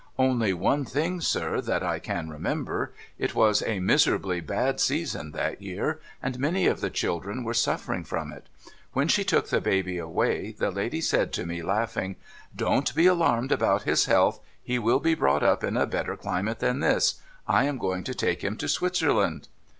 [0.17, 2.91] 'Only one thing, sir, that I can remember.
[3.19, 8.03] It was a miserably bad season, that year; and many of the children v»ere suffering
[8.03, 8.47] from it.
[8.93, 12.15] When she took the baby away, the lady said to me, laughing,
[12.55, 14.39] Don't be alarmed about his' health.
[14.63, 18.15] He will be brought up in a better climate than this— I am going to
[18.15, 19.49] take him to Switzerland."